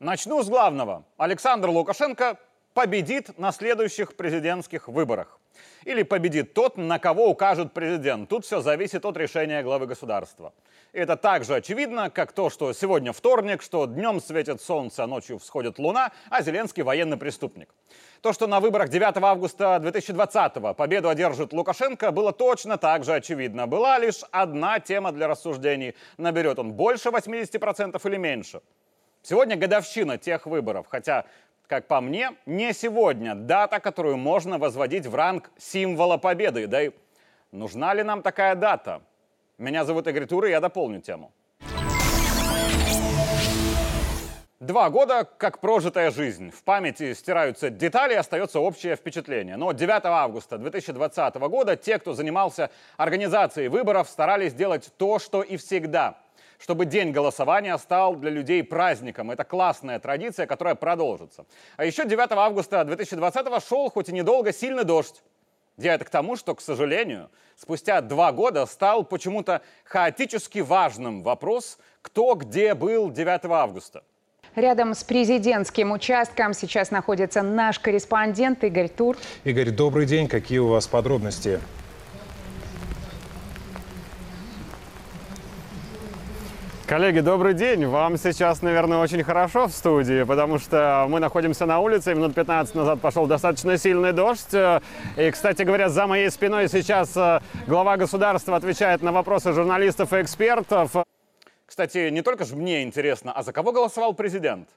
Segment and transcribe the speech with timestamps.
[0.00, 1.02] Начну с главного.
[1.16, 2.38] Александр Лукашенко
[2.72, 5.40] победит на следующих президентских выборах.
[5.84, 8.28] Или победит тот, на кого укажет президент.
[8.28, 10.52] Тут все зависит от решения главы государства.
[10.92, 15.38] Это так же очевидно, как то, что сегодня вторник, что днем светит солнце, а ночью
[15.38, 17.74] всходит луна, а Зеленский военный преступник.
[18.20, 23.66] То, что на выборах 9 августа 2020-го победу одержит Лукашенко, было точно так же очевидно.
[23.66, 25.96] Была лишь одна тема для рассуждений.
[26.18, 28.60] Наберет он больше 80% или меньше.
[29.28, 31.26] Сегодня годовщина тех выборов, хотя,
[31.66, 36.66] как по мне, не сегодня дата, которую можно возводить в ранг символа победы.
[36.66, 36.92] Да и
[37.52, 39.02] нужна ли нам такая дата?
[39.58, 41.30] Меня зовут Игорь Тур, и я дополню тему.
[44.60, 46.50] Два года как прожитая жизнь.
[46.50, 49.58] В памяти стираются детали, остается общее впечатление.
[49.58, 55.58] Но 9 августа 2020 года те, кто занимался организацией выборов, старались сделать то, что и
[55.58, 56.16] всегда–
[56.58, 59.30] чтобы день голосования стал для людей праздником.
[59.30, 61.46] Это классная традиция, которая продолжится.
[61.76, 65.22] А еще 9 августа 2020 шел, хоть и недолго, сильный дождь.
[65.76, 71.78] Я это к тому, что, к сожалению, спустя два года стал почему-то хаотически важным вопрос,
[72.02, 74.02] кто где был 9 августа.
[74.56, 79.16] Рядом с президентским участком сейчас находится наш корреспондент Игорь Тур.
[79.44, 80.26] Игорь, добрый день.
[80.26, 81.60] Какие у вас подробности?
[86.88, 87.84] Коллеги, добрый день.
[87.84, 92.74] Вам сейчас, наверное, очень хорошо в студии, потому что мы находимся на улице, минут 15
[92.74, 94.54] назад пошел достаточно сильный дождь.
[94.54, 100.22] И, кстати говоря, за моей спиной сейчас э, глава государства отвечает на вопросы журналистов и
[100.22, 100.92] экспертов.
[101.66, 104.70] Кстати, не только же мне интересно, а за кого голосовал президент?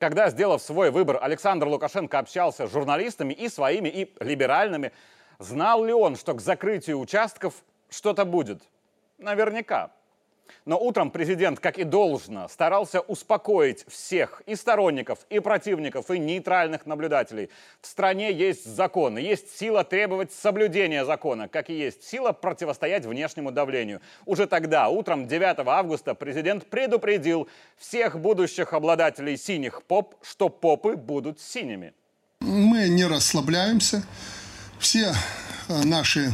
[0.00, 4.90] Когда, сделав свой выбор, Александр Лукашенко общался с журналистами и своими, и либеральными,
[5.38, 7.54] знал ли он, что к закрытию участков
[7.88, 8.62] что-то будет?
[9.18, 9.92] Наверняка.
[10.64, 16.86] Но утром президент, как и должно, старался успокоить всех, и сторонников, и противников, и нейтральных
[16.86, 17.50] наблюдателей.
[17.80, 23.50] В стране есть законы, есть сила требовать соблюдения закона, как и есть сила противостоять внешнему
[23.50, 24.00] давлению.
[24.24, 31.40] Уже тогда, утром 9 августа, президент предупредил всех будущих обладателей синих поп, что попы будут
[31.40, 31.92] синими.
[32.40, 34.02] Мы не расслабляемся.
[34.78, 35.14] Все
[35.68, 36.32] э, наши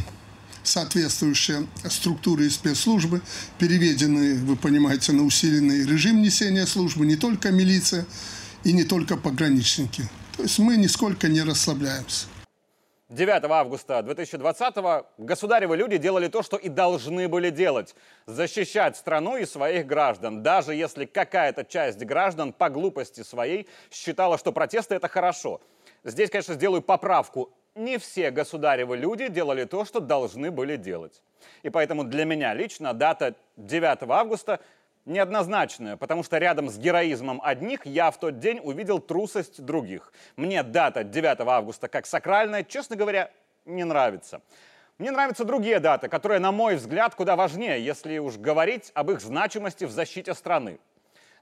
[0.63, 3.21] соответствующие структуры и спецслужбы,
[3.57, 8.05] переведены, вы понимаете, на усиленный режим несения службы, не только милиция
[8.63, 10.03] и не только пограничники.
[10.37, 12.27] То есть мы нисколько не расслабляемся.
[13.11, 17.93] 9 августа 2020-го государевы люди делали то, что и должны были делать.
[18.25, 20.41] Защищать страну и своих граждан.
[20.41, 25.59] Даже если какая-то часть граждан по глупости своей считала, что протесты это хорошо.
[26.05, 31.21] Здесь, конечно, сделаю поправку не все государевы люди делали то, что должны были делать.
[31.63, 34.59] И поэтому для меня лично дата 9 августа
[35.05, 40.13] неоднозначная, потому что рядом с героизмом одних я в тот день увидел трусость других.
[40.35, 43.31] Мне дата 9 августа как сакральная, честно говоря,
[43.65, 44.41] не нравится.
[44.97, 49.21] Мне нравятся другие даты, которые, на мой взгляд, куда важнее, если уж говорить об их
[49.21, 50.79] значимости в защите страны.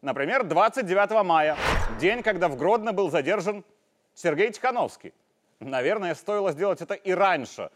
[0.01, 1.57] Например, 29 мая,
[1.99, 3.65] день, когда в Гродно был задержан
[4.13, 5.13] Сергей Тихановский.
[5.59, 7.69] Наверное, стоило сделать это и раньше.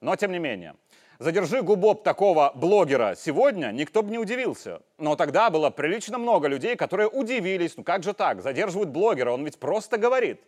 [0.00, 0.74] Но тем не менее.
[1.18, 4.80] Задержи губоп такого блогера сегодня, никто бы не удивился.
[4.98, 7.76] Но тогда было прилично много людей, которые удивились.
[7.76, 8.42] Ну как же так?
[8.42, 10.40] Задерживают блогера, он ведь просто говорит.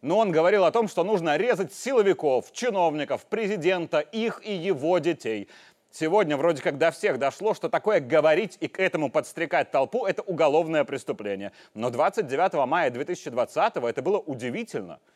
[0.00, 5.48] Но он говорил о том, что нужно резать силовиков, чиновников, президента, их и его детей.
[5.90, 10.22] Сегодня вроде как до всех дошло, что такое говорить и к этому подстрекать толпу– это
[10.22, 11.52] уголовное преступление.
[11.74, 14.98] Но 29 мая 2020 это было удивительно–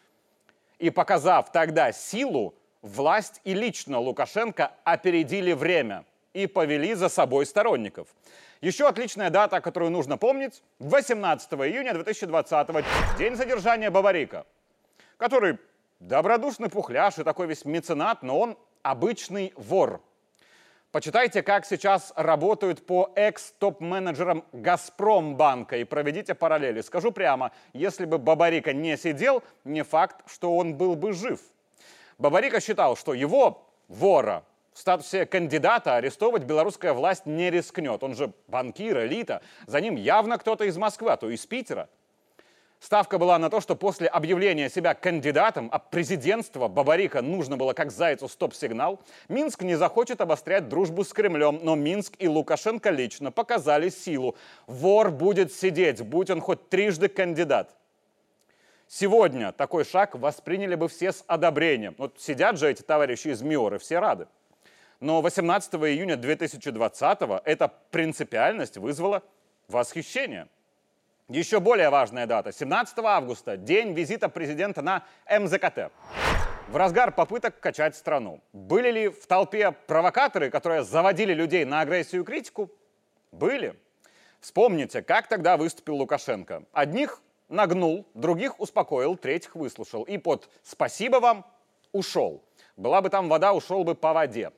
[0.79, 8.09] и показав тогда силу, власть и лично Лукашенко опередили время и повели за собой сторонников.
[8.61, 12.85] Еще отличная дата, которую нужно помнить, 18 июня 2020
[13.19, 14.47] день задержания Баварика,
[15.17, 15.59] который
[16.01, 20.01] добродушный пухляш и такой весь меценат, но он обычный вор–
[20.91, 26.81] Почитайте, как сейчас работают по экс-топ-менеджерам «Газпромбанка» и проведите параллели.
[26.81, 31.41] Скажу прямо, если бы Бабарика не сидел, не факт, что он был бы жив.
[32.17, 38.03] Бабарика считал, что его, вора, в статусе кандидата арестовывать белорусская власть не рискнет.
[38.03, 39.43] Он же банкир, элита.
[39.67, 41.91] За ним явно кто-то из Москвы, а то из Питера.
[42.81, 47.91] Ставка была на то, что после объявления себя кандидатом, а президентство Бабарика нужно было как
[47.91, 53.89] зайцу стоп-сигнал, Минск не захочет обострять дружбу с Кремлем, но Минск и Лукашенко лично показали
[53.89, 54.37] силу.
[54.69, 57.75] Вор будет сидеть, будь он хоть трижды кандидат.
[58.87, 61.97] Сегодня такой шаг восприняли бы все с одобрением.
[61.99, 64.29] Вот сидят же эти товарищи из МИОРы, все рады.
[65.01, 69.25] Но 18 июня 2020 эта принципиальность вызвала
[69.67, 70.47] восхищение–
[71.29, 72.53] Еще более важная дата.
[72.53, 75.93] 17 августа, день визита президента на МЗКТ.
[76.69, 78.41] В разгар попыток качать страну.
[78.55, 82.71] Были ли в толпе провокаторы, которые заводили людей на агрессию и критику?
[83.31, 83.79] Были.
[84.41, 86.63] Вспомните, как тогда выступил Лукашенко.
[86.73, 87.21] Одних
[87.51, 90.05] нагнул, других успокоил, третьих выслушал.
[90.05, 91.45] И под «спасибо вам»
[91.93, 92.43] ушел.
[92.79, 94.51] Была бы там вода, ушел бы по воде.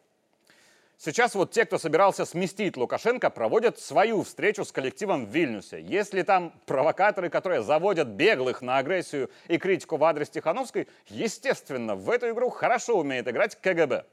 [1.03, 5.81] Сейчас вот те, кто собирался сместить Лукашенко, проводят свою встречу с коллективом в Вильнюсе.
[5.81, 12.11] Если там провокаторы, которые заводят беглых на агрессию и критику в адрес Тихановской, естественно, в
[12.11, 14.05] эту игру хорошо умеет играть КГБ.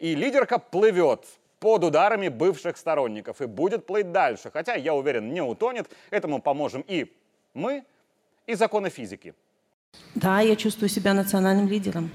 [0.00, 1.26] И лидерка плывет
[1.60, 4.50] под ударами бывших сторонников и будет плыть дальше.
[4.52, 5.88] Хотя, я уверен, не утонет.
[6.10, 7.06] Этому поможем и
[7.54, 7.84] мы,
[8.48, 9.32] и законы физики.
[10.16, 12.10] Да, я чувствую себя национальным лидером.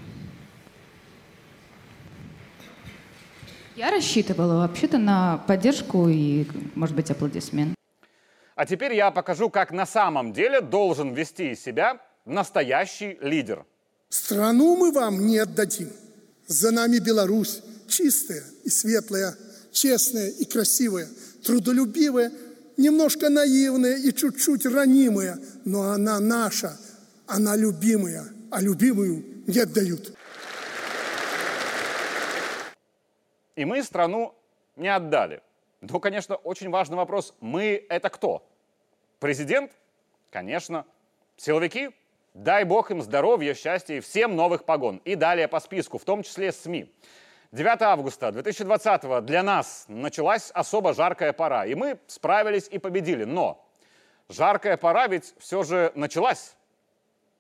[3.80, 6.46] Я рассчитывала вообще-то на поддержку и,
[6.76, 7.76] может быть, аплодисмент.
[8.54, 13.66] А теперь я покажу, как на самом деле должен вести себя настоящий лидер.
[14.10, 15.92] Страну мы вам не отдадим.
[16.46, 19.34] За нами Беларусь, чистая и светлая,
[19.72, 21.08] честная и красивая,
[21.46, 22.34] трудолюбивая,
[22.76, 26.78] немножко наивная и чуть-чуть ранимая, но она наша,
[27.28, 30.19] она любимая, а любимую не отдают.
[33.60, 34.34] И мы страну
[34.78, 35.42] не отдали.
[35.82, 37.36] Но, конечно, очень важный вопрос.
[37.42, 38.50] Мы— это кто?
[39.20, 39.74] Президент?
[40.32, 40.86] Конечно.
[41.36, 41.90] Силовики?
[42.34, 45.02] Дай бог им здоровья, счастья и всем новых погон.
[45.04, 46.90] И далее по списку, в том числе СМИ.
[47.52, 51.66] 9 августа 2020 для нас началась особо жаркая пора.
[51.66, 53.26] И мы справились и победили.
[53.26, 53.68] Но
[54.30, 56.56] жаркая пора ведь все же началась.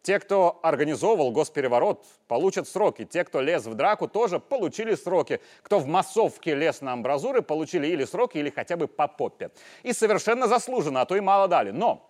[0.01, 3.03] Те, кто организовывал госпереворот, получат сроки.
[3.03, 5.41] Те, кто лез в драку, тоже получили сроки.
[5.61, 9.51] Кто в массовке лез на амбразуры, получили или сроки, или хотя бы по попе.
[9.83, 11.71] И совершенно заслуженно, а то и мало дали.
[11.71, 12.09] Но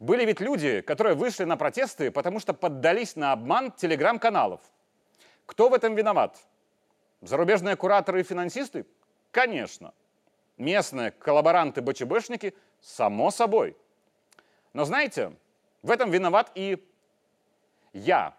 [0.00, 4.60] были ведь люди, которые вышли на протесты, потому что поддались на обман телеграм-каналов.
[5.46, 6.36] Кто в этом виноват?
[7.22, 8.84] Зарубежные кураторы и финансисты?
[9.30, 9.94] Конечно.
[10.58, 12.52] Местные коллаборанты-БЧБшники?
[12.80, 13.76] Само собой.
[14.72, 15.32] Но знаете,
[15.82, 16.84] в этом виноват и
[17.96, 18.34] я,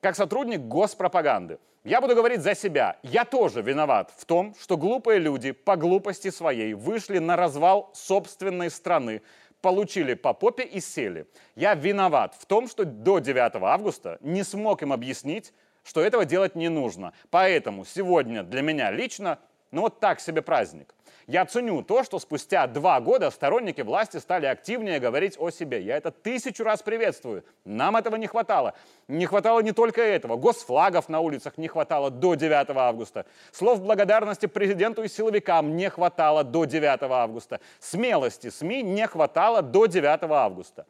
[0.00, 2.98] как сотрудник госпропаганды, я буду говорить за себя.
[3.02, 8.70] Я тоже виноват в том, что глупые люди по глупости своей вышли на развал собственной
[8.70, 9.22] страны,
[9.62, 11.26] получили по попе и сели.
[11.56, 16.54] Я виноват в том, что до 9 августа не смог им объяснить, что этого делать
[16.54, 17.14] не нужно.
[17.30, 19.38] Поэтому сегодня для меня лично,
[19.70, 20.94] ну вот так себе праздник.
[21.26, 25.80] Я ценю то, что спустя два года сторонники власти стали активнее говорить о себе.
[25.80, 27.44] Я это тысячу раз приветствую.
[27.64, 28.74] Нам этого не хватало.
[29.06, 30.36] Не хватало не только этого.
[30.36, 33.26] Госфлагов на улицах не хватало до 9 августа.
[33.52, 37.60] Слов благодарности президенту и силовикам не хватало до 9 августа.
[37.78, 40.86] Смелости СМИ не хватало до 9 августа.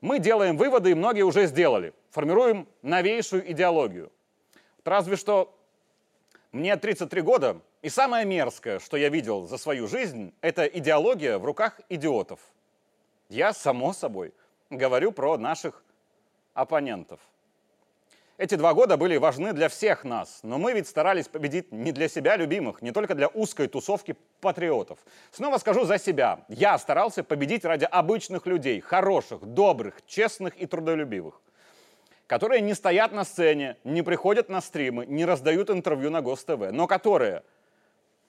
[0.00, 1.94] Мы делаем выводы, и многие уже сделали.
[2.10, 4.10] Формируем новейшую идеологию.
[4.84, 5.56] Разве что
[6.50, 11.44] мне 33 года, и самое мерзкое, что я видел за свою жизнь, это идеология в
[11.44, 12.40] руках идиотов.
[13.28, 14.32] Я, само собой,
[14.70, 15.84] говорю про наших
[16.54, 17.20] оппонентов.
[18.38, 22.08] Эти два года были важны для всех нас, но мы ведь старались победить не для
[22.08, 24.98] себя любимых, не только для узкой тусовки патриотов.
[25.30, 26.46] Снова скажу за себя.
[26.48, 31.38] Я старался победить ради обычных людей, хороших, добрых, честных и трудолюбивых
[32.26, 36.86] которые не стоят на сцене, не приходят на стримы, не раздают интервью на ГосТВ, но
[36.86, 37.42] которые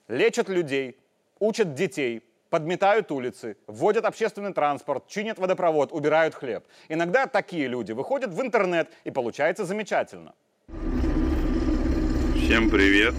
[0.08, 0.98] лечат людей,
[1.40, 6.64] учат детей, подметают улицы, вводят общественный транспорт, чинят водопровод, убирают хлеб.
[6.90, 10.34] Иногда такие люди выходят в интернет, и получается замечательно.
[12.36, 13.16] Всем привет.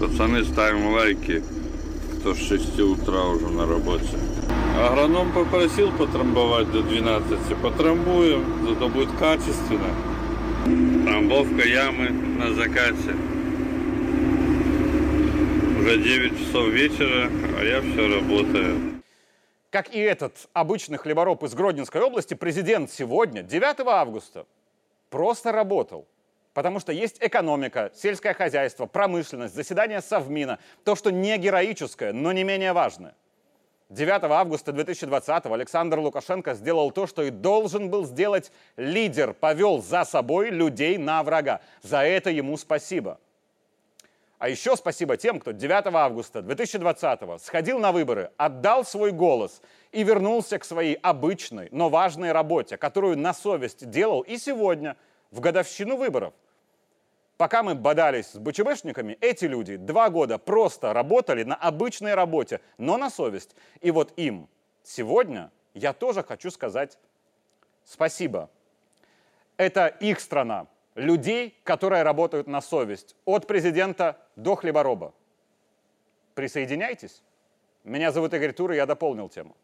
[0.00, 1.42] Пацаны, ставим лайки,
[2.20, 4.16] кто с 6 утра уже на работе.
[4.78, 7.56] Агроном попросил потрамбовать до 12.
[7.60, 9.92] Потрамбуем, зато будет качественно.
[11.04, 13.16] Трамбовка ямы на закате.
[15.88, 19.02] Уже 9 часов вечера, а я все работаю.
[19.70, 24.44] Как и этот обычный хлебороб из Гродненской области, президент сегодня, 9 августа,
[25.08, 26.06] просто работал.
[26.52, 30.58] Потому что есть экономика, сельское хозяйство, промышленность, заседание Совмина.
[30.84, 33.14] То, что не героическое, но не менее важное–
[33.88, 40.04] 9 августа 2020 Александр Лукашенко сделал то, что и должен был сделать лидер, повел за
[40.04, 41.62] собой людей на врага.
[41.80, 43.18] За это ему спасибо.
[44.38, 50.04] А еще спасибо тем, кто 9 августа 2020 сходил на выборы, отдал свой голос и
[50.04, 54.96] вернулся к своей обычной, но важной работе, которую на совесть делал и сегодня,
[55.30, 56.34] в годовщину выборов–
[57.38, 62.98] Пока мы бодались с БЧБшниками, эти люди два года просто работали на обычной работе, но
[62.98, 63.54] на совесть.
[63.80, 64.48] И вот им
[64.82, 66.98] сегодня я тоже хочу сказать
[67.84, 68.50] спасибо.
[69.56, 70.66] Это их страна,
[70.98, 75.14] людей, которые работают на совесть, от президента до хлебороба.
[76.34, 77.22] Присоединяйтесь.
[77.84, 79.56] Меня зовут Игорь Тур, и я дополнил тему.